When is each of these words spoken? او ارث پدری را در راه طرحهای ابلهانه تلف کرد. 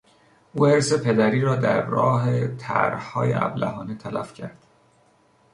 او 0.53 0.65
ارث 0.67 0.93
پدری 0.93 1.41
را 1.41 1.55
در 1.55 1.85
راه 1.85 2.47
طرحهای 2.47 3.33
ابلهانه 3.33 3.95
تلف 3.95 4.33
کرد. 4.33 4.65